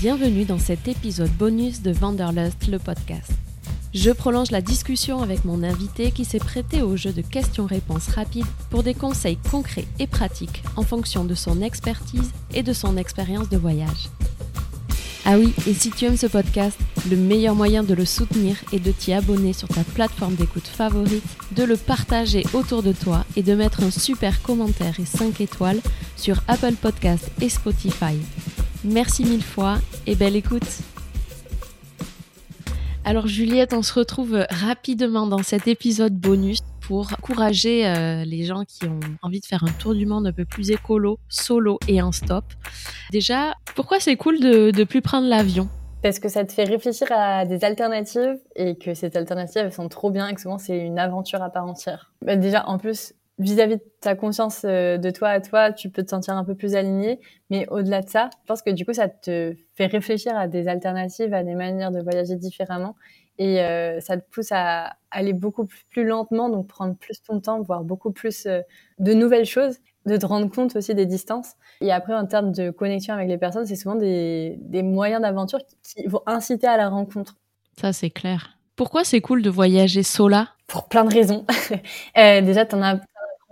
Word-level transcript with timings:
Bienvenue 0.00 0.44
dans 0.44 0.60
cet 0.60 0.86
épisode 0.86 1.32
bonus 1.32 1.82
de 1.82 1.92
Wanderlust, 1.92 2.68
le 2.68 2.78
podcast. 2.78 3.32
Je 3.92 4.12
prolonge 4.12 4.52
la 4.52 4.60
discussion 4.60 5.22
avec 5.22 5.44
mon 5.44 5.64
invité 5.64 6.12
qui 6.12 6.24
s'est 6.24 6.38
prêté 6.38 6.82
au 6.82 6.96
jeu 6.96 7.12
de 7.12 7.20
questions-réponses 7.20 8.06
rapides 8.06 8.46
pour 8.70 8.84
des 8.84 8.94
conseils 8.94 9.38
concrets 9.50 9.88
et 9.98 10.06
pratiques 10.06 10.62
en 10.76 10.84
fonction 10.84 11.24
de 11.24 11.34
son 11.34 11.62
expertise 11.62 12.30
et 12.54 12.62
de 12.62 12.72
son 12.72 12.96
expérience 12.96 13.48
de 13.48 13.56
voyage. 13.56 14.08
Ah 15.24 15.36
oui, 15.36 15.52
et 15.66 15.74
si 15.74 15.90
tu 15.90 16.04
aimes 16.04 16.16
ce 16.16 16.28
podcast, 16.28 16.78
le 17.10 17.16
meilleur 17.16 17.56
moyen 17.56 17.82
de 17.82 17.92
le 17.92 18.04
soutenir 18.04 18.54
est 18.72 18.78
de 18.78 18.92
t'y 18.92 19.12
abonner 19.12 19.52
sur 19.52 19.66
ta 19.66 19.82
plateforme 19.82 20.36
d'écoute 20.36 20.68
favorite, 20.68 21.24
de 21.56 21.64
le 21.64 21.76
partager 21.76 22.44
autour 22.52 22.84
de 22.84 22.92
toi 22.92 23.24
et 23.34 23.42
de 23.42 23.54
mettre 23.56 23.82
un 23.82 23.90
super 23.90 24.42
commentaire 24.42 25.00
et 25.00 25.06
5 25.06 25.40
étoiles 25.40 25.80
sur 26.16 26.40
Apple 26.46 26.74
Podcast 26.74 27.32
et 27.40 27.48
Spotify. 27.48 28.14
Merci 28.84 29.24
mille 29.24 29.42
fois 29.42 29.78
et 30.06 30.14
belle 30.14 30.36
écoute. 30.36 30.62
Alors 33.04 33.26
Juliette, 33.26 33.72
on 33.72 33.82
se 33.82 33.92
retrouve 33.92 34.46
rapidement 34.50 35.26
dans 35.26 35.42
cet 35.42 35.66
épisode 35.66 36.14
bonus 36.14 36.60
pour 36.80 37.12
encourager 37.12 37.86
euh, 37.86 38.24
les 38.24 38.44
gens 38.44 38.64
qui 38.64 38.86
ont 38.86 39.00
envie 39.22 39.40
de 39.40 39.46
faire 39.46 39.64
un 39.64 39.72
tour 39.72 39.94
du 39.94 40.06
monde 40.06 40.28
un 40.28 40.32
peu 40.32 40.44
plus 40.44 40.70
écolo, 40.70 41.18
solo 41.28 41.80
et 41.88 42.00
en 42.00 42.12
stop. 42.12 42.44
Déjà, 43.10 43.54
pourquoi 43.74 43.98
c'est 43.98 44.16
cool 44.16 44.38
de, 44.40 44.70
de 44.70 44.84
plus 44.84 45.02
prendre 45.02 45.26
l'avion? 45.26 45.68
Parce 46.02 46.20
que 46.20 46.28
ça 46.28 46.44
te 46.44 46.52
fait 46.52 46.64
réfléchir 46.64 47.08
à 47.10 47.44
des 47.44 47.64
alternatives 47.64 48.38
et 48.54 48.76
que 48.76 48.94
ces 48.94 49.16
alternatives 49.16 49.62
elles 49.64 49.72
sont 49.72 49.88
trop 49.88 50.10
bien 50.12 50.28
et 50.28 50.34
que 50.34 50.40
souvent 50.40 50.58
c'est 50.58 50.78
une 50.78 51.00
aventure 51.00 51.42
à 51.42 51.50
part 51.50 51.66
entière. 51.66 52.12
Bah, 52.24 52.36
déjà 52.36 52.64
en 52.68 52.78
plus 52.78 53.14
vis-à-vis 53.38 53.76
de 53.76 53.84
ta 54.00 54.14
conscience 54.14 54.62
euh, 54.64 54.98
de 54.98 55.10
toi 55.10 55.28
à 55.28 55.40
toi, 55.40 55.72
tu 55.72 55.90
peux 55.90 56.02
te 56.02 56.10
sentir 56.10 56.34
un 56.36 56.44
peu 56.44 56.54
plus 56.54 56.74
aligné. 56.74 57.20
Mais 57.50 57.66
au-delà 57.68 58.02
de 58.02 58.08
ça, 58.08 58.30
je 58.42 58.46
pense 58.46 58.62
que 58.62 58.70
du 58.70 58.84
coup, 58.84 58.92
ça 58.92 59.08
te 59.08 59.54
fait 59.74 59.86
réfléchir 59.86 60.36
à 60.36 60.48
des 60.48 60.68
alternatives, 60.68 61.32
à 61.32 61.44
des 61.44 61.54
manières 61.54 61.92
de 61.92 62.00
voyager 62.00 62.36
différemment. 62.36 62.96
Et 63.38 63.60
euh, 63.60 64.00
ça 64.00 64.16
te 64.16 64.28
pousse 64.30 64.50
à 64.50 64.96
aller 65.12 65.32
beaucoup 65.32 65.66
plus 65.90 66.04
lentement, 66.04 66.48
donc 66.48 66.66
prendre 66.66 66.96
plus 66.96 67.22
ton 67.22 67.40
temps, 67.40 67.62
voir 67.62 67.84
beaucoup 67.84 68.10
plus 68.10 68.46
euh, 68.46 68.60
de 68.98 69.14
nouvelles 69.14 69.46
choses, 69.46 69.78
de 70.06 70.16
te 70.16 70.26
rendre 70.26 70.50
compte 70.50 70.74
aussi 70.74 70.94
des 70.94 71.06
distances. 71.06 71.52
Et 71.80 71.92
après, 71.92 72.14
en 72.14 72.26
termes 72.26 72.50
de 72.50 72.70
connexion 72.70 73.14
avec 73.14 73.28
les 73.28 73.38
personnes, 73.38 73.64
c'est 73.64 73.76
souvent 73.76 73.94
des, 73.94 74.56
des 74.62 74.82
moyens 74.82 75.22
d'aventure 75.22 75.60
qui 75.84 76.06
vont 76.08 76.22
inciter 76.26 76.66
à 76.66 76.76
la 76.76 76.88
rencontre. 76.88 77.36
Ça, 77.80 77.92
c'est 77.92 78.10
clair. 78.10 78.58
Pourquoi 78.74 79.04
c'est 79.04 79.20
cool 79.20 79.42
de 79.42 79.50
voyager 79.50 80.02
sola? 80.02 80.48
Pour 80.66 80.88
plein 80.88 81.04
de 81.04 81.12
raisons. 81.12 81.44
euh, 82.18 82.40
déjà, 82.40 82.66
tu 82.66 82.74
en 82.74 82.82
as 82.82 83.00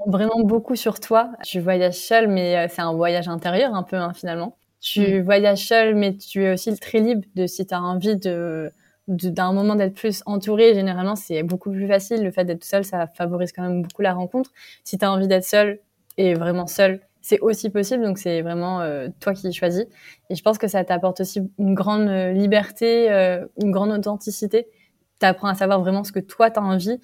vraiment 0.05 0.41
beaucoup 0.41 0.77
sur 0.77 1.01
toi. 1.01 1.31
Tu 1.45 1.61
voyages 1.61 1.95
seul, 1.95 2.29
mais 2.29 2.57
euh, 2.57 2.67
c'est 2.71 2.83
un 2.83 2.95
voyage 2.95 3.29
intérieur 3.29 3.75
un 3.75 3.83
peu 3.83 3.97
hein, 3.97 4.13
finalement. 4.15 4.57
Tu 4.81 5.21
mm. 5.21 5.23
voyages 5.23 5.67
seul, 5.67 5.95
mais 5.95 6.17
tu 6.17 6.45
es 6.45 6.53
aussi 6.53 6.77
très 6.79 7.01
libre 7.01 7.23
de 7.35 7.47
si 7.47 7.67
tu 7.67 7.75
as 7.75 7.83
envie 7.83 8.17
de 8.17 8.73
d'un 9.09 9.53
moment 9.53 9.77
d'être 9.77 9.95
plus 9.95 10.25
entouré, 10.27 10.75
généralement 10.75 11.15
c'est 11.15 11.45
beaucoup 11.45 11.71
plus 11.71 11.87
facile. 11.87 12.25
Le 12.25 12.33
fait 12.33 12.45
d'être 12.45 12.65
seul, 12.65 12.85
ça 12.85 13.07
favorise 13.07 13.53
quand 13.53 13.63
même 13.63 13.83
beaucoup 13.83 14.03
la 14.03 14.13
rencontre. 14.13 14.51
Si 14.83 14.99
tu 14.99 15.05
as 15.05 15.13
envie 15.13 15.29
d'être 15.29 15.45
seul 15.45 15.79
et 16.17 16.35
vraiment 16.35 16.67
seul, 16.67 17.01
c'est 17.23 17.39
aussi 17.39 17.71
possible. 17.71 18.03
Donc 18.03 18.19
c'est 18.19 18.43
vraiment 18.43 18.81
euh, 18.81 19.07
toi 19.21 19.33
qui 19.33 19.53
choisis. 19.53 19.87
Et 20.29 20.35
je 20.35 20.43
pense 20.43 20.59
que 20.59 20.67
ça 20.67 20.85
t'apporte 20.85 21.21
aussi 21.21 21.41
une 21.61 21.75
grande 21.75 22.09
euh, 22.09 22.33
liberté, 22.33 23.09
une 23.63 23.71
grande 23.71 23.93
authenticité. 23.93 24.67
Tu 25.21 25.27
apprends 25.27 25.49
à 25.49 25.55
savoir 25.55 25.81
vraiment 25.81 26.03
ce 26.03 26.11
que 26.11 26.21
toi 26.21 26.51
tu 26.51 26.59
as 26.59 26.63
envie 26.65 27.01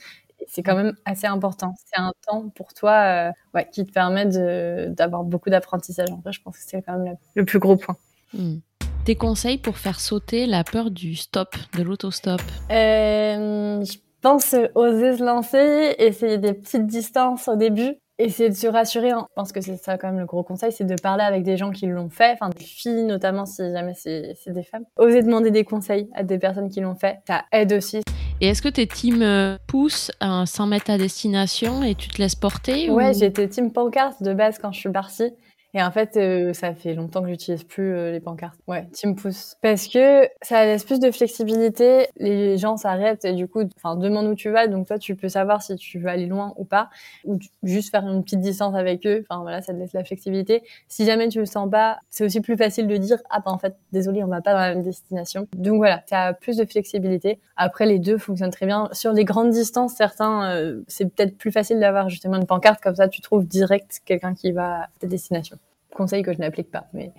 c'est 0.49 0.63
quand 0.63 0.77
même 0.77 0.95
assez 1.05 1.27
important. 1.27 1.75
C'est 1.87 2.01
un 2.01 2.13
temps 2.27 2.49
pour 2.55 2.75
toi 2.75 2.93
euh, 2.93 3.33
ouais, 3.55 3.69
qui 3.71 3.85
te 3.85 3.93
permet 3.93 4.27
d'avoir 4.27 5.25
beaucoup 5.25 5.51
d'apprentissage. 5.51 6.11
En 6.11 6.17
vrai, 6.17 6.33
je 6.33 6.43
pense 6.43 6.57
que 6.57 6.65
c'est 6.65 6.83
quand 6.83 6.99
même 6.99 7.17
le, 7.35 7.45
plus 7.45 7.59
gros 7.59 7.77
point. 7.77 7.97
Hmm. 8.35 8.57
Tes 9.05 9.17
conseils 9.17 9.59
pour 9.59 9.79
faire 9.79 10.01
sauter 10.01 10.47
la 10.47 10.65
peur 10.65 10.91
du 10.91 11.17
stop, 11.17 11.57
de 11.77 11.83
l'autostop? 11.83 12.41
Euh, 12.71 13.85
Je 13.85 13.99
pense 14.21 14.55
oser 14.75 15.17
se 15.17 15.25
lancer, 15.25 15.95
essayer 15.99 16.39
des 16.39 16.55
petites 16.55 16.87
distances 16.87 17.49
au 17.49 17.57
début. 17.57 17.97
Essayer 18.19 18.51
de 18.51 18.55
se 18.55 18.67
rassurer, 18.67 19.09
je 19.09 19.25
pense 19.35 19.53
que 19.53 19.63
c'est 19.63 19.77
ça 19.77 19.97
quand 19.97 20.09
même 20.09 20.19
le 20.19 20.27
gros 20.27 20.43
conseil, 20.43 20.71
c'est 20.71 20.85
de 20.85 20.95
parler 21.01 21.25
avec 21.25 21.45
des 21.45 21.57
gens 21.57 21.71
qui 21.71 21.87
l'ont 21.87 22.11
fait, 22.11 22.33
enfin 22.33 22.51
des 22.51 22.63
filles 22.63 23.05
notamment 23.05 23.47
si 23.47 23.63
jamais 23.73 23.95
c'est 23.95 24.35
des 24.49 24.63
femmes. 24.63 24.85
Oser 24.99 25.23
demander 25.23 25.51
des 25.51 25.65
conseils 25.65 26.11
à 26.15 26.23
des 26.23 26.39
personnes 26.39 26.69
qui 26.69 26.81
l'ont 26.81 26.95
fait, 26.95 27.21
ça 27.27 27.45
aide 27.53 27.73
aussi. 27.73 28.03
Et 28.43 28.49
est-ce 28.49 28.61
que 28.61 28.69
tes 28.69 28.87
teams 28.87 29.23
euh, 29.23 29.57
poussent 29.67 30.11
sans 30.45 30.67
mettre 30.67 30.91
à 30.91 30.99
destination 30.99 31.83
et 31.83 31.95
tu 31.95 32.09
te 32.09 32.21
laisses 32.21 32.35
porter 32.35 32.91
Ouais, 32.91 33.15
j'étais 33.15 33.49
team 33.49 33.73
pancarte 33.73 34.23
de 34.23 34.35
base 34.35 34.59
quand 34.59 34.73
je 34.73 34.81
suis 34.81 34.93
partie. 34.93 35.33
Et 35.75 35.83
en 35.83 35.91
fait, 35.91 36.19
euh, 36.19 36.53
ça 36.53 36.75
fait 36.75 36.95
longtemps 36.95 37.23
que 37.23 37.29
j'utilise 37.29 37.65
plus 37.65 37.95
euh, 37.95 38.13
les 38.13 38.21
pancartes. 38.21 38.59
Ouais, 38.67 38.87
Team 38.93 39.17
Pouce. 39.17 39.57
Parce 39.63 39.89
que 39.89 40.29
ça 40.43 40.67
laisse 40.67 40.85
plus 40.85 41.01
de 41.01 41.11
flexibilité. 41.11 42.09
Les 42.19 42.59
gens 42.59 42.77
s'arrêtent 42.77 43.25
et 43.25 43.33
du 43.33 43.49
coup, 43.49 43.63
enfin, 43.77 43.97
demande 43.97 44.27
où 44.27 44.35
tu 44.35 44.51
vas. 44.51 44.67
Donc 44.67 44.87
toi, 44.87 44.99
tu 44.99 45.17
peux 45.17 45.31
savoir 45.31 45.63
si 45.63 45.75
tu 45.77 45.99
veux 45.99 46.09
aller 46.09 46.27
loin 46.27 46.53
ou 46.59 46.65
pas, 46.65 46.91
ou 47.25 47.39
juste 47.63 47.91
faire 47.91 48.07
une 48.07 48.23
petite 48.23 48.41
distance 48.41 48.75
avec 48.75 49.07
eux. 49.07 49.25
Enfin 49.29 49.41
voilà, 49.41 49.63
ça 49.63 49.73
te 49.73 49.79
laisse 49.79 49.95
la 49.95 50.05
flexibilité. 50.05 50.63
Si 50.89 51.07
jamais 51.07 51.29
tu 51.29 51.39
le 51.39 51.47
sens 51.47 51.71
pas, 51.71 52.01
c'est 52.11 52.25
aussi 52.25 52.43
plus 52.43 52.59
facile 52.59 52.87
de 52.87 52.97
dire 52.99 53.19
ah 53.31 53.41
bah 53.41 53.51
en 53.51 53.59
fait, 53.59 53.75
désolé, 53.93 54.23
on 54.23 54.29
va 54.29 54.43
pas 54.43 54.53
dans 54.53 54.61
la 54.61 54.75
même 54.75 54.85
destination. 54.85 55.49
Donc 55.57 55.77
voilà, 55.77 56.03
ça 56.07 56.27
a 56.27 56.33
plus 56.35 56.59
de 56.59 56.67
flexibilité. 56.67 57.39
Après, 57.57 57.87
les 57.87 57.99
deux 57.99 58.19
fonctionnent 58.19 58.51
très 58.51 58.67
bien. 58.67 58.91
Sur 58.93 59.13
les 59.13 59.25
grandes 59.25 59.51
distances, 59.51 59.95
certains, 59.95 60.51
euh, 60.51 60.83
c'est 60.87 61.07
peut-être 61.07 61.39
plus 61.39 61.51
facile 61.51 61.81
d'avoir 61.81 62.11
justement 62.11 62.37
une 62.37 62.47
pancarte 62.47 62.83
comme 62.83 62.97
ça. 62.97 63.09
Tu 63.09 63.23
trouves 63.23 63.47
direct 63.47 64.03
quelqu'un 64.05 64.35
qui 64.35 64.53
va 64.53 64.83
à 64.83 64.89
ta 65.01 65.07
destination 65.07 65.57
conseil 65.95 66.23
que 66.23 66.33
je 66.33 66.39
n'applique 66.39 66.71
pas. 66.71 66.87
Mais... 66.93 67.13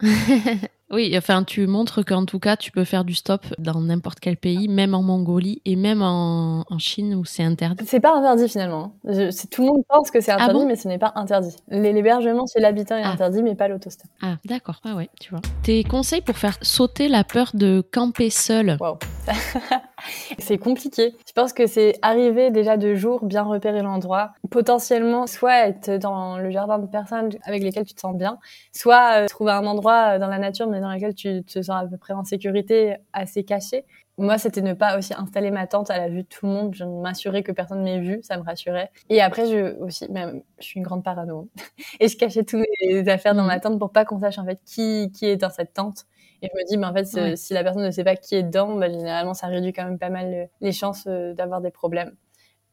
oui, 0.90 1.14
enfin, 1.16 1.44
tu 1.44 1.66
montres 1.66 2.04
qu'en 2.04 2.24
tout 2.24 2.38
cas, 2.38 2.56
tu 2.56 2.70
peux 2.70 2.84
faire 2.84 3.04
du 3.04 3.14
stop 3.14 3.46
dans 3.58 3.80
n'importe 3.80 4.20
quel 4.20 4.36
pays, 4.36 4.68
même 4.68 4.94
en 4.94 5.02
Mongolie 5.02 5.62
et 5.64 5.76
même 5.76 6.02
en, 6.02 6.64
Chine 6.78 7.14
où 7.14 7.24
c'est 7.26 7.42
interdit. 7.42 7.84
C'est 7.86 8.00
pas 8.00 8.16
interdit 8.16 8.48
finalement. 8.48 8.94
Je, 9.04 9.46
tout 9.48 9.62
le 9.62 9.68
monde 9.68 9.84
pense 9.86 10.10
que 10.10 10.20
c'est 10.20 10.30
ah 10.30 10.36
interdit, 10.36 10.64
mais 10.64 10.76
ce 10.76 10.88
n'est 10.88 10.98
pas 10.98 11.12
interdit. 11.14 11.54
L'hébergement 11.68 12.44
chez 12.50 12.60
l'habitant 12.60 12.96
est 12.96 13.02
ah. 13.02 13.10
interdit, 13.10 13.42
mais 13.42 13.54
pas 13.54 13.68
l'autostop. 13.68 14.08
Ah, 14.22 14.36
d'accord. 14.46 14.80
Ah 14.84 14.96
ouais, 14.96 15.10
tu 15.20 15.30
vois. 15.30 15.40
Tes 15.62 15.84
conseils 15.84 16.22
pour 16.22 16.38
faire 16.38 16.56
sauter 16.62 17.08
la 17.08 17.22
peur 17.22 17.50
de 17.52 17.82
camper 17.92 18.30
seul 18.30 18.78
wow. 18.80 18.98
c'est 20.38 20.58
compliqué. 20.58 21.14
Je 21.26 21.32
pense 21.32 21.52
que 21.52 21.66
c'est 21.66 21.94
arriver 22.02 22.50
déjà 22.50 22.76
de 22.76 22.94
jour, 22.94 23.24
bien 23.24 23.42
repérer 23.42 23.82
l'endroit, 23.82 24.32
potentiellement 24.50 25.26
soit 25.26 25.68
être 25.68 25.98
dans 25.98 26.38
le 26.38 26.50
jardin 26.50 26.78
de 26.78 26.86
personnes 26.86 27.30
avec 27.44 27.62
lesquelles 27.62 27.86
tu 27.86 27.94
te 27.94 28.00
sens 28.00 28.16
bien, 28.16 28.38
soit 28.72 29.22
euh, 29.22 29.26
trouver 29.26 29.52
un 29.52 29.66
endroit 29.66 30.14
euh, 30.14 30.18
dans 30.18 30.28
la 30.28 30.38
nature 30.38 30.66
mais 30.66 30.80
dans 30.80 30.92
lequel 30.92 31.14
tu 31.14 31.42
te 31.44 31.62
sens 31.62 31.82
à 31.82 31.86
peu 31.86 31.96
près 31.96 32.14
en 32.14 32.24
sécurité, 32.24 32.96
assez 33.12 33.44
caché. 33.44 33.84
Moi, 34.20 34.38
c'était 34.38 34.60
ne 34.60 34.74
pas 34.74 34.98
aussi 34.98 35.14
installer 35.14 35.50
ma 35.50 35.66
tente 35.66 35.90
à 35.90 35.96
la 35.96 36.08
vue 36.08 36.22
de 36.22 36.28
tout 36.28 36.46
le 36.46 36.52
monde. 36.52 36.74
Je 36.74 36.84
m'assurais 36.84 37.42
que 37.42 37.52
personne 37.52 37.82
m'ait 37.82 38.00
vu, 38.00 38.20
ça 38.22 38.36
me 38.36 38.42
rassurait. 38.42 38.90
Et 39.08 39.20
après, 39.20 39.46
je 39.46 39.78
aussi, 39.80 40.10
même, 40.10 40.42
je 40.58 40.64
suis 40.64 40.78
une 40.78 40.84
grande 40.84 41.02
parano. 41.02 41.48
et 42.00 42.08
je 42.08 42.16
cachais 42.16 42.44
toutes 42.44 42.64
mes 42.82 43.08
affaires 43.08 43.34
dans 43.34 43.44
ma 43.44 43.56
mmh. 43.56 43.60
tente 43.60 43.78
pour 43.78 43.92
pas 43.92 44.04
qu'on 44.04 44.20
sache 44.20 44.38
en 44.38 44.44
fait 44.44 44.60
qui 44.64 45.10
qui 45.12 45.26
est 45.26 45.36
dans 45.36 45.50
cette 45.50 45.72
tente. 45.72 46.04
Et 46.42 46.48
je 46.52 46.58
me 46.58 46.66
dis, 46.66 46.76
mais 46.78 46.86
en 46.86 46.94
fait, 46.94 47.36
si 47.36 47.52
la 47.52 47.62
personne 47.62 47.84
ne 47.84 47.90
sait 47.90 48.04
pas 48.04 48.16
qui 48.16 48.34
est 48.34 48.42
dedans, 48.42 48.76
bah, 48.76 48.88
généralement, 48.88 49.34
ça 49.34 49.46
réduit 49.46 49.72
quand 49.72 49.84
même 49.84 49.98
pas 49.98 50.08
mal 50.08 50.32
euh, 50.32 50.46
les 50.60 50.72
chances 50.72 51.04
euh, 51.06 51.34
d'avoir 51.34 51.60
des 51.60 51.70
problèmes. 51.70 52.14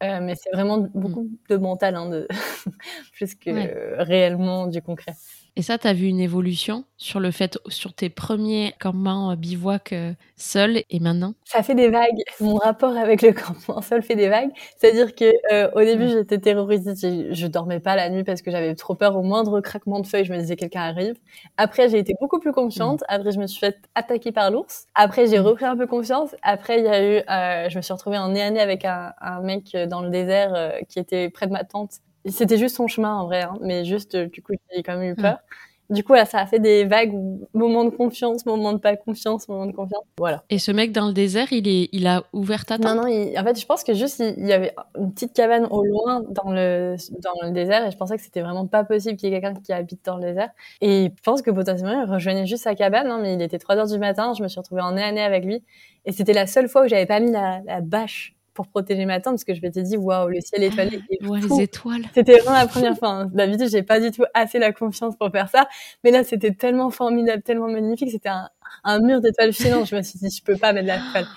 Euh, 0.03 0.19
mais 0.21 0.35
c'est 0.35 0.51
vraiment 0.51 0.77
beaucoup 0.93 1.23
mm. 1.23 1.37
de 1.49 1.57
mental, 1.57 1.95
hein, 1.95 2.09
de... 2.09 2.27
plus 3.13 3.35
que 3.35 4.01
réellement 4.03 4.67
du 4.67 4.81
concret. 4.81 5.13
Et 5.57 5.63
ça, 5.63 5.79
tu 5.79 5.87
as 5.87 5.93
vu 5.93 6.05
une 6.05 6.19
évolution 6.19 6.85
sur 6.97 7.19
le 7.19 7.31
fait, 7.31 7.57
sur 7.67 7.91
tes 7.91 8.11
premiers 8.11 8.75
campements 8.79 9.31
euh, 9.31 9.35
bivouac 9.35 9.91
euh, 9.91 10.13
seul 10.35 10.83
et 10.87 10.99
maintenant? 10.99 11.33
Ça 11.45 11.63
fait 11.63 11.73
des 11.73 11.89
vagues. 11.89 12.21
Mon 12.39 12.57
rapport 12.57 12.95
avec 12.95 13.23
le 13.23 13.31
campement 13.33 13.81
seul 13.81 14.03
fait 14.03 14.15
des 14.15 14.29
vagues. 14.29 14.51
C'est-à-dire 14.77 15.15
que 15.15 15.25
euh, 15.51 15.71
au 15.73 15.79
début, 15.79 16.09
j'étais 16.09 16.37
terrorisée. 16.37 16.93
Je 17.33 17.47
dormais 17.47 17.79
pas 17.79 17.95
la 17.95 18.11
nuit 18.11 18.23
parce 18.23 18.43
que 18.43 18.51
j'avais 18.51 18.75
trop 18.75 18.93
peur 18.93 19.15
au 19.15 19.23
moindre 19.23 19.59
craquement 19.59 19.99
de 19.99 20.05
feuilles. 20.05 20.25
Je 20.25 20.31
me 20.31 20.37
disais 20.37 20.57
quelqu'un 20.57 20.81
arrive. 20.81 21.15
Après, 21.57 21.89
j'ai 21.89 21.97
été 21.97 22.13
beaucoup 22.21 22.37
plus 22.37 22.51
confiante. 22.51 23.03
Après, 23.07 23.31
je 23.31 23.39
me 23.39 23.47
suis 23.47 23.59
fait 23.59 23.77
attaquer 23.95 24.31
par 24.31 24.51
l'ours. 24.51 24.85
Après, 24.93 25.25
j'ai 25.25 25.39
repris 25.39 25.65
un 25.65 25.75
peu 25.75 25.87
confiance. 25.87 26.35
Après, 26.43 26.77
il 26.77 26.85
y 26.85 26.87
a 26.87 27.01
eu, 27.01 27.69
je 27.71 27.77
me 27.77 27.81
suis 27.81 27.93
retrouvée 27.93 28.19
en 28.19 28.29
nez 28.29 28.43
à 28.43 28.51
nez 28.51 28.59
avec 28.59 28.85
un, 28.85 29.11
un 29.19 29.41
mec 29.41 29.75
dans 29.89 30.01
le 30.01 30.11
désert 30.11 30.73
qui 30.87 30.99
était 30.99 31.31
près 31.31 31.47
de 31.47 31.51
ma 31.51 31.63
tente 31.63 31.93
c'était 32.29 32.57
juste 32.57 32.75
son 32.75 32.87
chemin 32.87 33.15
en 33.15 33.25
vrai, 33.25 33.43
hein, 33.43 33.57
mais 33.61 33.85
juste 33.85 34.15
euh, 34.15 34.27
du 34.27 34.41
coup 34.41 34.53
j'ai 34.73 34.83
quand 34.83 34.97
même 34.97 35.11
eu 35.11 35.15
peur. 35.15 35.37
Du 35.89 36.03
coup, 36.03 36.13
là, 36.13 36.25
ça 36.25 36.39
a 36.39 36.45
fait 36.45 36.59
des 36.59 36.83
vagues, 36.83 37.13
moments 37.53 37.85
de 37.85 37.91
confiance, 37.91 38.45
moments 38.45 38.73
de 38.73 38.77
pas 38.77 38.97
confiance, 38.97 39.47
moments 39.47 39.67
de 39.67 39.71
confiance. 39.71 40.03
Voilà. 40.17 40.43
Et 40.49 40.59
ce 40.59 40.71
mec 40.71 40.91
dans 40.91 41.07
le 41.07 41.13
désert, 41.13 41.53
il 41.53 41.65
est, 41.65 41.87
il 41.93 42.07
a 42.07 42.23
ouvert 42.33 42.65
ta 42.65 42.77
tente? 42.77 42.93
Non, 42.97 43.03
non. 43.03 43.39
en 43.39 43.43
fait, 43.43 43.57
je 43.57 43.65
pense 43.65 43.85
que 43.85 43.93
juste 43.93 44.19
il, 44.19 44.45
y 44.45 44.51
avait 44.51 44.75
une 44.97 45.13
petite 45.13 45.31
cabane 45.31 45.65
au 45.71 45.85
loin 45.85 46.23
dans 46.29 46.51
le 46.51 46.97
dans 47.21 47.31
le 47.41 47.51
désert, 47.51 47.87
et 47.87 47.91
je 47.91 47.95
pensais 47.95 48.17
que 48.17 48.21
c'était 48.21 48.41
vraiment 48.41 48.67
pas 48.67 48.83
possible 48.83 49.15
qu'il 49.15 49.29
y 49.29 49.33
ait 49.33 49.39
quelqu'un 49.39 49.57
qui 49.61 49.71
habite 49.71 50.03
dans 50.03 50.17
le 50.17 50.23
désert. 50.23 50.49
Et 50.81 51.05
je 51.15 51.23
pense 51.23 51.41
que 51.41 51.51
potentiellement 51.51 52.03
il 52.03 52.11
rejoignait 52.11 52.45
juste 52.45 52.63
sa 52.63 52.75
cabane, 52.75 53.07
hein, 53.07 53.19
mais 53.21 53.35
il 53.35 53.41
était 53.41 53.59
3 53.59 53.77
heures 53.77 53.87
du 53.87 53.97
matin. 53.97 54.33
Je 54.37 54.43
me 54.43 54.49
suis 54.49 54.59
retrouvée 54.59 54.81
en 54.81 54.91
nez 54.91 55.03
à 55.03 55.13
nez 55.13 55.21
avec 55.21 55.45
lui, 55.45 55.63
et 56.03 56.11
c'était 56.11 56.33
la 56.33 56.47
seule 56.47 56.67
fois 56.67 56.83
où 56.83 56.87
j'avais 56.89 57.05
pas 57.05 57.21
mis 57.21 57.31
la, 57.31 57.61
la 57.65 57.79
bâche 57.79 58.36
pour 58.57 58.67
protéger 58.67 59.05
ma 59.05 59.21
tente 59.21 59.35
parce 59.35 59.45
que 59.45 59.53
je 59.53 59.61
m'étais 59.61 59.83
dit 59.83 59.95
waouh 59.95 60.27
le 60.27 60.41
ciel 60.41 60.63
étoilé 60.63 60.99
est 61.09 61.23
les 61.23 61.61
étoiles 61.61 62.01
c'était 62.13 62.39
vraiment 62.39 62.57
la 62.57 62.67
première 62.67 62.97
fois 62.97 63.09
hein. 63.09 63.31
d'habitude 63.33 63.69
j'ai 63.71 63.83
pas 63.83 63.99
du 63.99 64.11
tout 64.11 64.25
assez 64.33 64.59
la 64.59 64.73
confiance 64.73 65.15
pour 65.15 65.31
faire 65.31 65.47
ça 65.47 65.69
mais 66.03 66.11
là 66.11 66.23
c'était 66.25 66.51
tellement 66.51 66.89
formidable 66.89 67.43
tellement 67.43 67.69
magnifique 67.69 68.11
c'était 68.11 68.29
un, 68.29 68.49
un 68.83 68.99
mur 68.99 69.21
d'étoiles 69.21 69.53
filantes. 69.53 69.87
Je 69.87 69.95
me 69.95 70.01
suis 70.01 70.19
dit, 70.19 70.29
je 70.29 70.43
peux 70.43 70.57
pas 70.57 70.73
mettre 70.73 70.87
la 70.87 70.99
toile. 71.11 71.27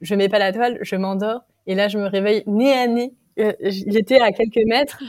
Je 0.00 0.14
mets 0.14 0.28
pas 0.28 0.38
la 0.38 0.52
toile, 0.52 0.78
je 0.82 0.96
m'endors. 0.96 1.42
Et 1.66 1.74
là, 1.74 1.88
je 1.88 1.98
me 1.98 2.06
réveille 2.06 2.42
nez 2.46 2.72
à 2.72 2.86
nez 2.86 3.14
euh, 3.40 3.52
j'étais 3.60 4.20
à 4.20 4.30
quelques 4.30 4.64
mètres 4.64 5.02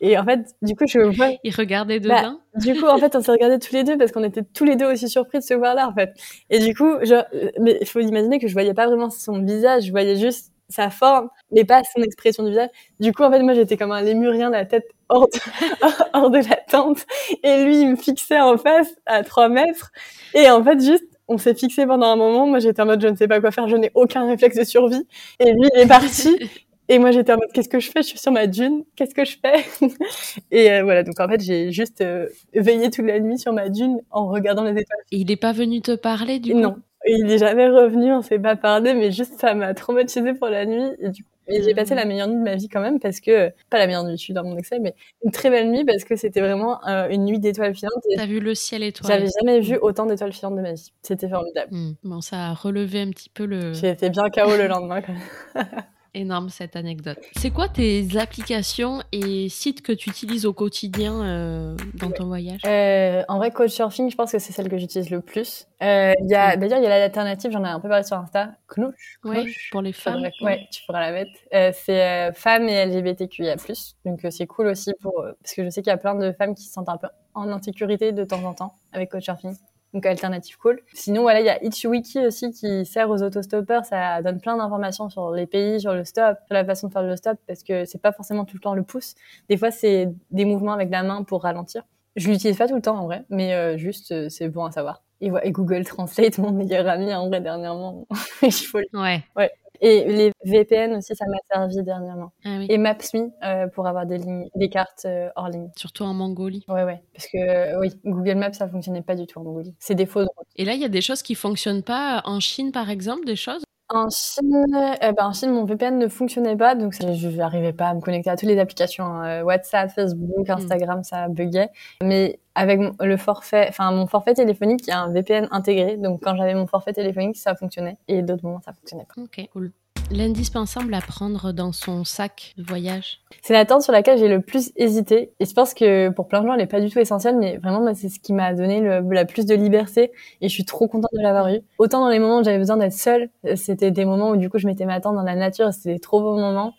et 0.00 0.16
en 0.16 0.24
fait 0.24 0.46
du 0.62 0.74
coup 0.74 0.86
je 0.88 0.98
vois 1.14 1.32
il 1.44 1.54
regardait 1.54 2.00
bah, 2.00 2.22
dedans 2.22 2.40
du 2.54 2.74
coup 2.74 2.86
en 2.86 2.96
fait 2.96 3.14
on 3.14 3.20
s'est 3.20 3.32
regardé 3.32 3.58
tous 3.58 3.74
les 3.74 3.84
deux 3.84 3.98
parce 3.98 4.12
qu'on 4.12 4.24
était 4.24 4.42
tous 4.42 4.64
les 4.64 4.76
deux 4.76 4.86
aussi 4.86 5.10
surpris 5.10 5.40
de 5.40 5.44
se 5.44 5.52
voir 5.52 5.74
là 5.74 5.86
en 5.86 5.92
fait 5.92 6.14
et 6.48 6.58
du 6.58 6.74
coup 6.74 6.90
je 7.02 7.12
euh, 7.12 7.50
mais 7.60 7.76
il 7.78 7.86
faut 7.86 8.00
imaginer 8.00 8.38
que 8.38 8.48
je 8.48 8.54
voyais 8.54 8.72
pas 8.72 8.86
vraiment 8.86 9.10
son 9.10 9.42
visage 9.42 9.84
je 9.84 9.90
voyais 9.90 10.16
juste 10.16 10.54
sa 10.68 10.90
forme 10.90 11.28
mais 11.52 11.64
pas 11.64 11.82
son 11.94 12.02
expression 12.02 12.42
du 12.44 12.50
visage. 12.50 12.70
Du 13.00 13.12
coup 13.12 13.22
en 13.22 13.30
fait 13.30 13.42
moi 13.42 13.54
j'étais 13.54 13.76
comme 13.76 13.92
un 13.92 14.02
lémurien 14.02 14.50
la 14.50 14.64
tête 14.64 14.86
hors 15.08 15.28
de, 15.28 15.38
hors 16.12 16.30
de 16.30 16.38
la 16.38 16.56
tente. 16.68 17.06
Et 17.42 17.64
lui 17.64 17.80
il 17.80 17.90
me 17.90 17.96
fixait 17.96 18.40
en 18.40 18.58
face 18.58 18.94
à 19.06 19.22
trois 19.22 19.48
mètres. 19.48 19.90
Et 20.34 20.48
en 20.50 20.62
fait 20.62 20.80
juste 20.82 21.04
on 21.28 21.38
s'est 21.38 21.54
fixé 21.54 21.86
pendant 21.86 22.06
un 22.06 22.16
moment. 22.16 22.46
Moi, 22.46 22.58
j'étais 22.60 22.82
en 22.82 22.86
mode, 22.86 23.00
je 23.02 23.08
ne 23.08 23.16
sais 23.16 23.28
pas 23.28 23.40
quoi 23.40 23.50
faire, 23.50 23.68
je 23.68 23.76
n'ai 23.76 23.90
aucun 23.94 24.26
réflexe 24.26 24.56
de 24.56 24.64
survie. 24.64 25.06
Et 25.40 25.52
lui, 25.52 25.68
il 25.74 25.80
est 25.80 25.86
parti. 25.86 26.36
Et 26.88 27.00
moi, 27.00 27.10
j'étais 27.10 27.32
en 27.32 27.36
mode, 27.36 27.50
qu'est-ce 27.52 27.68
que 27.68 27.80
je 27.80 27.90
fais? 27.90 28.02
Je 28.02 28.08
suis 28.08 28.18
sur 28.18 28.30
ma 28.30 28.46
dune, 28.46 28.84
qu'est-ce 28.94 29.12
que 29.12 29.24
je 29.24 29.36
fais? 29.42 29.64
Et 30.52 30.70
euh, 30.70 30.84
voilà, 30.84 31.02
donc 31.02 31.18
en 31.18 31.28
fait, 31.28 31.40
j'ai 31.40 31.72
juste 31.72 32.00
euh, 32.00 32.28
veillé 32.54 32.90
toute 32.90 33.06
la 33.06 33.18
nuit 33.18 33.40
sur 33.40 33.52
ma 33.52 33.68
dune 33.68 34.00
en 34.12 34.28
regardant 34.28 34.62
les 34.62 34.70
étoiles. 34.70 35.00
Et 35.10 35.16
il 35.16 35.26
n'est 35.26 35.36
pas 35.36 35.52
venu 35.52 35.80
te 35.80 35.96
parler 35.96 36.38
du 36.38 36.52
coup? 36.52 36.60
Non, 36.60 36.76
il 37.06 37.24
n'est 37.26 37.38
jamais 37.38 37.68
revenu, 37.68 38.12
on 38.12 38.22
s'est 38.22 38.38
pas 38.38 38.56
parlé, 38.56 38.94
mais 38.94 39.12
juste 39.12 39.38
ça 39.38 39.54
m'a 39.54 39.74
traumatisé 39.74 40.34
pour 40.34 40.48
la 40.48 40.66
nuit. 40.66 40.90
Et 41.00 41.10
du 41.10 41.22
coup, 41.22 41.30
et 41.48 41.62
j'ai 41.62 41.74
passé 41.74 41.94
la 41.94 42.04
meilleure 42.04 42.26
nuit 42.26 42.38
de 42.38 42.42
ma 42.42 42.56
vie 42.56 42.68
quand 42.68 42.80
même 42.80 42.98
parce 42.98 43.20
que 43.20 43.50
pas 43.70 43.78
la 43.78 43.86
meilleure 43.86 44.04
nuit, 44.04 44.16
je 44.16 44.22
suis 44.22 44.32
dans 44.32 44.42
mon 44.42 44.56
excès, 44.56 44.80
mais 44.80 44.94
une 45.24 45.30
très 45.30 45.48
belle 45.48 45.70
nuit 45.70 45.84
parce 45.84 46.04
que 46.04 46.16
c'était 46.16 46.40
vraiment 46.40 46.84
euh, 46.88 47.08
une 47.08 47.24
nuit 47.24 47.38
d'étoiles 47.38 47.74
filantes. 47.74 48.02
T'as 48.16 48.26
vu 48.26 48.40
le 48.40 48.54
ciel 48.54 48.82
étoilé 48.82 49.14
J'avais 49.14 49.30
jamais 49.40 49.60
vu 49.60 49.78
autant 49.80 50.06
d'étoiles 50.06 50.32
filantes 50.32 50.56
de 50.56 50.62
ma 50.62 50.72
vie. 50.72 50.92
C'était 51.02 51.28
formidable. 51.28 51.72
Hmm. 51.72 51.92
Bon, 52.02 52.20
ça 52.20 52.48
a 52.48 52.54
relevé 52.54 53.00
un 53.00 53.10
petit 53.10 53.28
peu 53.28 53.44
le. 53.44 53.72
J'ai 53.74 53.90
été 53.90 54.10
bien 54.10 54.28
KO 54.28 54.56
le 54.56 54.66
lendemain 54.66 55.00
quand 55.02 55.12
même. 55.12 55.66
énorme 56.16 56.48
cette 56.48 56.74
anecdote. 56.76 57.18
C'est 57.36 57.50
quoi 57.50 57.68
tes 57.68 58.16
applications 58.18 59.02
et 59.12 59.48
sites 59.48 59.82
que 59.82 59.92
tu 59.92 60.10
utilises 60.10 60.46
au 60.46 60.52
quotidien 60.52 61.22
euh, 61.22 61.76
dans 61.94 62.10
ton 62.10 62.26
voyage? 62.26 62.60
Euh, 62.66 63.22
En 63.28 63.36
vrai, 63.38 63.50
Couchsurfing, 63.50 64.10
je 64.10 64.16
pense 64.16 64.32
que 64.32 64.38
c'est 64.38 64.52
celle 64.52 64.68
que 64.68 64.78
j'utilise 64.78 65.10
le 65.10 65.20
plus. 65.20 65.66
Euh, 65.82 66.12
a, 66.34 66.56
D'ailleurs, 66.56 66.78
il 66.78 66.82
y 66.82 66.86
a 66.86 66.88
l'alternative, 66.88 67.50
j'en 67.52 67.64
ai 67.64 67.68
un 67.68 67.80
peu 67.80 67.88
parlé 67.88 68.04
sur 68.04 68.16
Insta, 68.16 68.52
Knouch. 68.68 69.18
Ouais, 69.24 69.44
pour 69.70 69.82
les 69.82 69.92
femmes. 69.92 70.22
ouais, 70.40 70.66
tu 70.72 70.82
pourras 70.86 71.00
la 71.00 71.12
mettre. 71.12 71.30
Euh, 71.54 71.70
c'est 71.74 72.32
femmes 72.34 72.68
et 72.68 72.86
LGBTQIA+. 72.86 73.56
Donc 74.04 74.20
c'est 74.30 74.46
cool 74.46 74.68
aussi 74.68 74.92
pour 75.00 75.24
parce 75.42 75.54
que 75.54 75.64
je 75.64 75.70
sais 75.70 75.82
qu'il 75.82 75.90
y 75.90 75.94
a 75.94 75.98
plein 75.98 76.14
de 76.14 76.32
femmes 76.32 76.54
qui 76.54 76.64
se 76.64 76.72
sentent 76.72 76.88
un 76.88 76.96
peu 76.96 77.08
en 77.34 77.48
insécurité 77.48 78.12
de 78.12 78.24
temps 78.24 78.42
en 78.44 78.54
temps 78.54 78.74
avec 78.92 79.10
Couchsurfing 79.10 79.54
donc 79.96 80.04
alternative 80.04 80.58
cool. 80.58 80.80
Sinon, 80.92 81.22
voilà, 81.22 81.40
il 81.40 81.46
y 81.46 81.48
a 81.48 81.62
Itchwiki 81.64 82.26
aussi 82.26 82.50
qui 82.52 82.84
sert 82.84 83.08
aux 83.08 83.22
autostoppeurs. 83.22 83.84
Ça 83.86 84.20
donne 84.20 84.40
plein 84.40 84.58
d'informations 84.58 85.08
sur 85.08 85.30
les 85.30 85.46
pays, 85.46 85.80
sur 85.80 85.94
le 85.94 86.04
stop, 86.04 86.36
sur 86.46 86.54
la 86.54 86.64
façon 86.64 86.88
de 86.88 86.92
faire 86.92 87.02
le 87.02 87.16
stop, 87.16 87.38
parce 87.46 87.62
que 87.62 87.86
c'est 87.86 88.00
pas 88.00 88.12
forcément 88.12 88.44
tout 88.44 88.56
le 88.56 88.60
temps 88.60 88.74
le 88.74 88.82
pouce. 88.82 89.14
Des 89.48 89.56
fois, 89.56 89.70
c'est 89.70 90.12
des 90.30 90.44
mouvements 90.44 90.74
avec 90.74 90.90
la 90.90 91.02
main 91.02 91.22
pour 91.22 91.42
ralentir. 91.42 91.82
Je 92.14 92.30
l'utilise 92.30 92.56
pas 92.58 92.68
tout 92.68 92.74
le 92.74 92.82
temps 92.82 92.98
en 92.98 93.04
vrai, 93.06 93.24
mais 93.30 93.54
euh, 93.54 93.76
juste 93.78 94.12
euh, 94.12 94.28
c'est 94.28 94.48
bon 94.48 94.64
à 94.64 94.70
savoir. 94.70 95.02
Et, 95.22 95.30
et 95.42 95.50
Google 95.50 95.84
Translate, 95.84 96.36
mon 96.38 96.52
meilleur 96.52 96.86
ami 96.88 97.12
en 97.14 97.28
vrai 97.28 97.40
dernièrement. 97.40 98.06
Faut. 98.50 98.80
Ouais. 98.92 99.22
Ouais. 99.34 99.50
Et 99.80 100.04
les 100.04 100.32
VPN 100.44 100.94
aussi, 100.96 101.14
ça 101.14 101.24
m'a 101.26 101.38
servi 101.52 101.82
dernièrement. 101.82 102.32
Ah 102.44 102.56
oui. 102.58 102.66
Et 102.68 102.78
Maps.me 102.78 103.30
euh, 103.44 103.68
pour 103.68 103.86
avoir 103.86 104.06
des 104.06 104.18
lignes, 104.18 104.48
des 104.54 104.68
cartes 104.68 105.04
euh, 105.06 105.28
hors 105.36 105.48
ligne. 105.48 105.70
Surtout 105.76 106.04
en 106.04 106.14
Mongolie. 106.14 106.64
Ouais, 106.68 106.84
ouais. 106.84 107.02
Parce 107.14 107.26
que 107.26 107.38
euh, 107.38 107.80
oui, 107.80 107.92
Google 108.04 108.36
Maps, 108.36 108.52
ça 108.52 108.68
fonctionnait 108.68 109.02
pas 109.02 109.14
du 109.14 109.26
tout 109.26 109.38
en 109.38 109.44
Mongolie. 109.44 109.74
C'est 109.78 109.94
des 109.94 110.06
fausses 110.06 110.28
routes. 110.36 110.46
Et 110.56 110.64
là, 110.64 110.74
il 110.74 110.80
y 110.80 110.84
a 110.84 110.88
des 110.88 111.00
choses 111.00 111.22
qui 111.22 111.34
fonctionnent 111.34 111.82
pas 111.82 112.22
en 112.24 112.40
Chine, 112.40 112.72
par 112.72 112.90
exemple, 112.90 113.24
des 113.24 113.36
choses? 113.36 113.62
En 113.88 114.08
Chine, 114.10 114.66
eh 115.00 115.12
ben 115.12 115.26
en 115.26 115.32
Chine, 115.32 115.52
mon 115.52 115.64
VPN 115.64 115.98
ne 115.98 116.08
fonctionnait 116.08 116.56
pas, 116.56 116.74
donc 116.74 116.92
je 116.94 117.28
n'arrivais 117.28 117.72
pas 117.72 117.88
à 117.88 117.94
me 117.94 118.00
connecter 118.00 118.30
à 118.30 118.36
toutes 118.36 118.48
les 118.48 118.58
applications, 118.58 119.04
hein. 119.04 119.42
WhatsApp, 119.42 119.90
Facebook, 119.90 120.48
Instagram, 120.50 121.04
ça 121.04 121.28
buguait. 121.28 121.70
Mais 122.02 122.40
avec 122.54 122.80
le 123.00 123.16
forfait, 123.16 123.66
enfin 123.68 123.92
mon 123.92 124.06
forfait 124.06 124.34
téléphonique, 124.34 124.86
il 124.86 124.90
y 124.90 124.92
a 124.92 125.00
un 125.02 125.12
VPN 125.12 125.48
intégré, 125.52 125.96
donc 125.96 126.20
quand 126.22 126.36
j'avais 126.36 126.54
mon 126.54 126.66
forfait 126.66 126.92
téléphonique, 126.92 127.36
ça 127.36 127.54
fonctionnait, 127.54 127.96
et 128.08 128.22
d'autres 128.22 128.44
moments, 128.44 128.60
ça 128.60 128.72
fonctionnait 128.72 129.04
pas. 129.06 129.14
Ok, 129.22 129.48
cool. 129.52 129.72
L'indispensable 130.12 130.94
à 130.94 131.00
prendre 131.00 131.50
dans 131.50 131.72
son 131.72 132.04
sac 132.04 132.54
de 132.56 132.62
voyage 132.62 133.18
C'est 133.42 133.54
la 133.54 133.64
tente 133.64 133.82
sur 133.82 133.92
laquelle 133.92 134.18
j'ai 134.18 134.28
le 134.28 134.40
plus 134.40 134.70
hésité. 134.76 135.32
Et 135.40 135.46
je 135.46 135.52
pense 135.52 135.74
que 135.74 136.10
pour 136.10 136.28
plein 136.28 136.42
de 136.42 136.46
gens, 136.46 136.52
elle 136.52 136.60
n'est 136.60 136.66
pas 136.66 136.80
du 136.80 136.90
tout 136.90 137.00
essentielle, 137.00 137.36
mais 137.36 137.56
vraiment, 137.56 137.80
moi, 137.80 137.92
c'est 137.94 138.08
ce 138.08 138.20
qui 138.20 138.32
m'a 138.32 138.54
donné 138.54 138.80
le, 138.80 139.00
la 139.10 139.24
plus 139.24 139.46
de 139.46 139.54
liberté. 139.56 140.12
Et 140.40 140.48
je 140.48 140.54
suis 140.54 140.64
trop 140.64 140.86
contente 140.86 141.10
de 141.12 141.20
l'avoir 141.20 141.48
eu. 141.48 141.60
Autant 141.78 142.00
dans 142.00 142.08
les 142.08 142.20
moments 142.20 142.38
où 142.38 142.44
j'avais 142.44 142.58
besoin 142.58 142.76
d'être 142.76 142.92
seule, 142.92 143.30
c'était 143.56 143.90
des 143.90 144.04
moments 144.04 144.30
où 144.30 144.36
du 144.36 144.48
coup, 144.48 144.58
je 144.58 144.66
mettais 144.68 144.86
ma 144.86 145.00
tente 145.00 145.16
dans 145.16 145.22
la 145.22 145.34
nature. 145.34 145.72
C'était 145.72 145.94
des 145.94 146.00
trop 146.00 146.20
beaux 146.20 146.36
moments. 146.36 146.74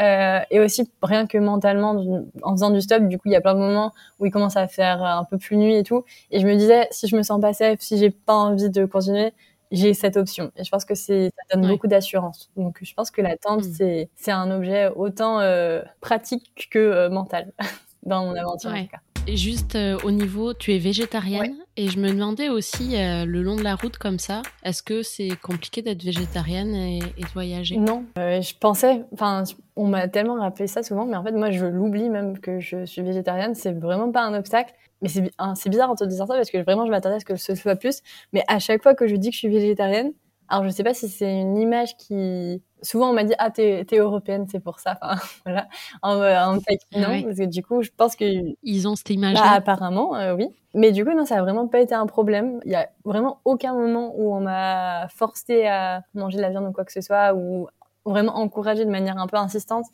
Euh, 0.00 0.40
et 0.50 0.60
aussi 0.60 0.90
rien 1.02 1.26
que 1.26 1.38
mentalement 1.38 1.96
en 2.42 2.52
faisant 2.52 2.70
du 2.70 2.82
stop 2.82 3.04
du 3.04 3.16
coup 3.16 3.28
il 3.28 3.32
y 3.32 3.36
a 3.36 3.40
plein 3.40 3.54
de 3.54 3.58
moments 3.58 3.92
où 4.18 4.26
il 4.26 4.30
commence 4.30 4.56
à 4.56 4.66
faire 4.66 5.02
un 5.02 5.24
peu 5.24 5.38
plus 5.38 5.56
nuit 5.56 5.76
et 5.76 5.82
tout 5.82 6.04
et 6.30 6.40
je 6.40 6.46
me 6.46 6.54
disais 6.56 6.88
si 6.90 7.08
je 7.08 7.16
me 7.16 7.22
sens 7.22 7.40
pas 7.40 7.54
safe 7.54 7.80
si 7.80 7.96
j'ai 7.96 8.10
pas 8.10 8.34
envie 8.34 8.68
de 8.68 8.84
continuer 8.84 9.32
j'ai 9.72 9.94
cette 9.94 10.16
option. 10.16 10.52
Et 10.56 10.64
je 10.64 10.70
pense 10.70 10.84
que 10.84 10.94
c'est, 10.94 11.30
ça 11.36 11.56
donne 11.56 11.68
beaucoup 11.68 11.88
d'assurance. 11.88 12.50
Donc, 12.56 12.78
je 12.82 12.94
pense 12.94 13.10
que 13.10 13.22
la 13.22 13.36
tente, 13.36 13.64
mm. 13.64 13.72
c'est, 13.72 14.10
c'est 14.14 14.30
un 14.30 14.50
objet 14.50 14.88
autant 14.94 15.40
euh, 15.40 15.82
pratique 16.00 16.68
que 16.70 16.78
euh, 16.78 17.10
mental 17.10 17.52
dans 18.04 18.26
mon 18.26 18.34
aventure. 18.36 18.70
En 18.70 18.82
tout 18.82 18.88
cas. 18.88 19.00
Juste 19.28 19.76
euh, 19.76 19.98
au 20.04 20.10
niveau, 20.10 20.52
tu 20.52 20.74
es 20.74 20.78
végétarienne 20.78 21.54
et 21.76 21.88
je 21.88 21.98
me 21.98 22.08
demandais 22.10 22.48
aussi 22.48 22.94
le 22.96 23.42
long 23.42 23.56
de 23.56 23.62
la 23.62 23.76
route 23.76 23.96
comme 23.96 24.18
ça, 24.18 24.42
est-ce 24.62 24.82
que 24.82 25.02
c'est 25.02 25.30
compliqué 25.40 25.80
d'être 25.80 26.02
végétarienne 26.02 26.74
et, 26.74 26.98
et 27.16 27.22
de 27.22 27.28
voyager? 27.32 27.76
Non, 27.76 28.04
je 28.16 28.52
pensais, 28.58 29.04
enfin, 29.12 29.44
on 29.76 29.86
m'a 29.86 30.08
tellement 30.08 30.34
rappelé 30.34 30.66
ça 30.66 30.82
souvent, 30.82 31.06
mais 31.06 31.16
en 31.16 31.22
fait 31.22 31.32
moi 31.32 31.50
je 31.50 31.64
l'oublie 31.64 32.10
même 32.10 32.38
que 32.38 32.60
je 32.60 32.84
suis 32.84 33.02
végétarienne, 33.02 33.54
c'est 33.54 33.72
vraiment 33.72 34.10
pas 34.10 34.22
un 34.22 34.34
obstacle. 34.34 34.74
Mais 35.00 35.08
c'est 35.08 35.68
bizarre 35.68 35.90
en 35.90 35.96
te 35.96 36.04
disant 36.04 36.26
ça 36.26 36.34
parce 36.34 36.50
que 36.50 36.58
vraiment 36.58 36.86
je 36.86 36.90
m'attendais 36.90 37.16
à 37.16 37.20
ce 37.20 37.24
que 37.24 37.34
ce 37.34 37.56
soit 37.56 37.74
plus. 37.74 38.02
Mais 38.32 38.44
à 38.46 38.60
chaque 38.60 38.82
fois 38.82 38.94
que 38.94 39.08
je 39.08 39.16
dis 39.16 39.30
que 39.30 39.34
je 39.34 39.40
suis 39.40 39.48
végétarienne, 39.48 40.12
alors 40.52 40.64
je 40.64 40.68
sais 40.68 40.84
pas 40.84 40.92
si 40.92 41.08
c'est 41.08 41.40
une 41.40 41.56
image 41.56 41.96
qui 41.96 42.62
souvent 42.82 43.08
on 43.10 43.14
m'a 43.14 43.24
dit 43.24 43.32
ah 43.38 43.50
t'es 43.50 43.86
es 43.90 43.96
européenne 43.96 44.46
c'est 44.50 44.60
pour 44.60 44.80
ça. 44.80 44.98
Enfin 45.00 45.16
voilà. 45.46 45.66
En, 46.02 46.20
en 46.56 46.60
fait 46.60 46.78
non 46.94 47.08
ah 47.10 47.22
parce 47.24 47.38
que 47.38 47.46
du 47.46 47.62
coup 47.62 47.82
je 47.82 47.90
pense 47.96 48.16
que 48.16 48.24
ils 48.62 48.86
ont 48.86 48.94
cette 48.94 49.08
image 49.10 49.34
bah, 49.36 49.50
apparemment 49.52 50.14
euh, 50.14 50.34
oui. 50.34 50.48
Mais 50.74 50.92
du 50.92 51.04
coup 51.06 51.12
non 51.12 51.24
ça 51.24 51.38
a 51.38 51.42
vraiment 51.42 51.68
pas 51.68 51.80
été 51.80 51.94
un 51.94 52.06
problème. 52.06 52.60
Il 52.66 52.70
y 52.72 52.74
a 52.74 52.90
vraiment 53.04 53.40
aucun 53.46 53.72
moment 53.72 54.12
où 54.14 54.34
on 54.34 54.40
m'a 54.40 55.08
forcé 55.08 55.66
à 55.66 56.02
manger 56.12 56.36
de 56.36 56.42
la 56.42 56.50
viande 56.50 56.66
ou 56.66 56.72
quoi 56.72 56.84
que 56.84 56.92
ce 56.92 57.00
soit 57.00 57.34
ou 57.34 57.66
vraiment 58.04 58.36
encouragé 58.36 58.84
de 58.84 58.90
manière 58.90 59.16
un 59.16 59.26
peu 59.26 59.38
insistante 59.38 59.86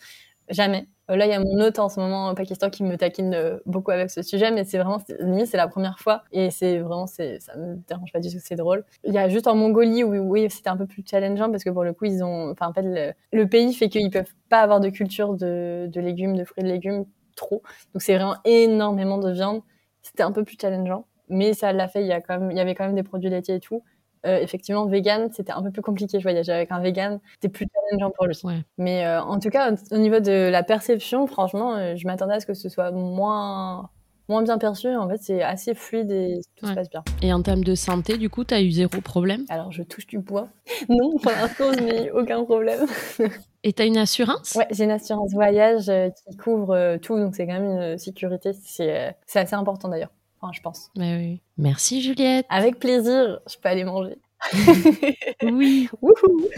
jamais 0.50 0.88
euh, 1.10 1.16
là, 1.16 1.26
il 1.26 1.30
y 1.30 1.34
a 1.34 1.40
mon 1.40 1.60
hôte 1.60 1.78
en 1.78 1.88
ce 1.88 1.98
moment 2.00 2.30
au 2.30 2.34
Pakistan 2.34 2.68
qui 2.68 2.84
me 2.84 2.96
taquine 2.96 3.34
euh, 3.34 3.58
beaucoup 3.64 3.90
avec 3.90 4.10
ce 4.10 4.22
sujet, 4.22 4.50
mais 4.50 4.64
c'est 4.64 4.78
vraiment, 4.78 4.98
c'est 4.98 5.56
la 5.56 5.68
première 5.68 5.98
fois 5.98 6.22
et 6.32 6.50
c'est 6.50 6.78
vraiment, 6.78 7.06
c'est, 7.06 7.40
ça 7.40 7.56
me 7.56 7.76
dérange 7.88 8.12
pas 8.12 8.20
du 8.20 8.30
tout, 8.30 8.38
c'est 8.42 8.56
drôle. 8.56 8.84
Il 9.04 9.14
y 9.14 9.18
a 9.18 9.28
juste 9.28 9.46
en 9.46 9.54
Mongolie 9.54 10.04
où, 10.04 10.14
oui, 10.14 10.48
c'était 10.50 10.68
un 10.68 10.76
peu 10.76 10.86
plus 10.86 11.02
challengeant 11.08 11.50
parce 11.50 11.64
que 11.64 11.70
pour 11.70 11.84
le 11.84 11.94
coup, 11.94 12.04
ils 12.04 12.22
ont, 12.22 12.50
enfin, 12.50 12.68
en 12.68 12.72
fait, 12.72 13.14
le, 13.32 13.46
pays 13.46 13.72
fait 13.72 13.88
qu'ils 13.88 14.10
peuvent 14.10 14.34
pas 14.50 14.60
avoir 14.60 14.80
de 14.80 14.90
culture 14.90 15.34
de, 15.34 15.88
de 15.90 16.00
légumes, 16.00 16.36
de 16.36 16.44
fruits 16.44 16.64
de 16.64 16.68
légumes 16.68 17.06
trop. 17.36 17.62
Donc 17.94 18.02
c'est 18.02 18.14
vraiment 18.14 18.36
énormément 18.44 19.18
de 19.18 19.30
viande. 19.30 19.62
C'était 20.02 20.22
un 20.22 20.32
peu 20.32 20.44
plus 20.44 20.56
challengeant, 20.60 21.06
mais 21.28 21.54
ça 21.54 21.72
l'a 21.72 21.88
fait. 21.88 22.02
Il 22.02 22.06
y 22.06 22.12
a 22.12 22.20
quand 22.20 22.38
même, 22.38 22.50
il 22.50 22.56
y 22.56 22.60
avait 22.60 22.74
quand 22.74 22.84
même 22.84 22.94
des 22.94 23.02
produits 23.02 23.30
laitiers 23.30 23.54
et 23.56 23.60
tout. 23.60 23.82
Euh, 24.26 24.38
effectivement, 24.40 24.86
vegan, 24.86 25.30
c'était 25.32 25.52
un 25.52 25.62
peu 25.62 25.70
plus 25.70 25.82
compliqué. 25.82 26.18
Je 26.18 26.22
voyageais 26.22 26.52
avec 26.52 26.72
un 26.72 26.80
vegan, 26.80 27.20
c'était 27.34 27.48
plus 27.48 27.66
challengeant 27.72 28.10
pour 28.10 28.26
lui. 28.26 28.36
Mais 28.76 29.06
euh, 29.06 29.22
en 29.22 29.38
tout 29.38 29.50
cas, 29.50 29.74
au 29.90 29.98
niveau 29.98 30.20
de 30.20 30.48
la 30.50 30.62
perception, 30.62 31.26
franchement, 31.26 31.74
euh, 31.76 31.96
je 31.96 32.06
m'attendais 32.06 32.34
à 32.34 32.40
ce 32.40 32.46
que 32.46 32.54
ce 32.54 32.68
soit 32.68 32.90
moins 32.90 33.90
moins 34.30 34.42
bien 34.42 34.58
perçu. 34.58 34.94
En 34.94 35.08
fait, 35.08 35.16
c'est 35.22 35.42
assez 35.42 35.74
fluide 35.74 36.10
et 36.10 36.40
tout 36.56 36.66
se 36.66 36.74
passe 36.74 36.90
bien. 36.90 37.02
Et 37.22 37.32
en 37.32 37.40
termes 37.40 37.64
de 37.64 37.74
santé, 37.74 38.18
du 38.18 38.28
coup, 38.28 38.44
tu 38.44 38.52
as 38.52 38.60
eu 38.60 38.70
zéro 38.70 39.00
problème? 39.00 39.46
Alors, 39.48 39.72
je 39.72 39.82
touche 39.82 40.06
du 40.06 40.18
bois. 40.18 40.48
non, 40.90 41.16
pour 41.16 41.32
l'instant, 41.32 41.72
je 41.72 41.80
n'ai 41.82 42.10
aucun 42.10 42.44
problème. 42.44 42.84
et 43.62 43.72
tu 43.72 43.82
as 43.82 43.86
une 43.86 43.96
assurance? 43.96 44.54
Ouais, 44.54 44.66
j'ai 44.70 44.84
une 44.84 44.90
assurance 44.90 45.32
voyage 45.32 45.90
qui 46.26 46.36
couvre 46.36 46.98
tout, 46.98 47.16
donc 47.18 47.36
c'est 47.36 47.46
quand 47.46 47.58
même 47.58 47.92
une 47.92 47.98
sécurité. 47.98 48.50
C'est 48.52 49.14
assez 49.34 49.54
important 49.54 49.88
d'ailleurs. 49.88 50.10
Enfin, 50.40 50.52
je 50.54 50.60
pense. 50.60 50.90
Mais 50.96 51.16
oui. 51.16 51.40
Merci 51.56 52.02
Juliette. 52.02 52.46
Avec 52.48 52.78
plaisir. 52.78 53.40
Je 53.48 53.56
peux 53.60 53.68
aller 53.68 53.84
manger. 53.84 54.16
oui. 55.42 55.88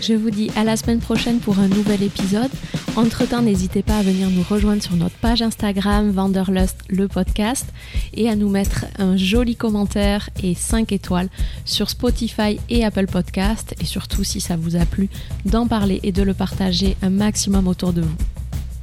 Je 0.00 0.14
vous 0.14 0.30
dis 0.30 0.50
à 0.54 0.64
la 0.64 0.76
semaine 0.76 0.98
prochaine 0.98 1.38
pour 1.38 1.58
un 1.58 1.68
nouvel 1.68 2.02
épisode. 2.02 2.50
Entre-temps, 2.96 3.42
n'hésitez 3.42 3.82
pas 3.82 3.98
à 3.98 4.02
venir 4.02 4.28
nous 4.30 4.42
rejoindre 4.42 4.82
sur 4.82 4.96
notre 4.96 5.16
page 5.16 5.42
Instagram 5.42 6.10
Vanderlust 6.10 6.76
le 6.88 7.08
podcast 7.08 7.66
et 8.14 8.28
à 8.28 8.36
nous 8.36 8.48
mettre 8.48 8.84
un 8.98 9.16
joli 9.16 9.56
commentaire 9.56 10.28
et 10.42 10.54
5 10.54 10.92
étoiles 10.92 11.28
sur 11.64 11.88
Spotify 11.88 12.58
et 12.68 12.84
Apple 12.84 13.06
Podcast 13.06 13.74
et 13.80 13.86
surtout 13.86 14.24
si 14.24 14.40
ça 14.40 14.56
vous 14.56 14.76
a 14.76 14.84
plu 14.84 15.08
d'en 15.46 15.66
parler 15.66 16.00
et 16.02 16.12
de 16.12 16.22
le 16.22 16.34
partager 16.34 16.96
un 17.02 17.10
maximum 17.10 17.66
autour 17.66 17.92
de 17.92 18.02
vous. 18.02 18.16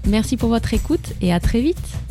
Merci 0.07 0.37
pour 0.37 0.49
votre 0.49 0.73
écoute 0.73 1.13
et 1.21 1.33
à 1.33 1.39
très 1.39 1.61
vite. 1.61 2.06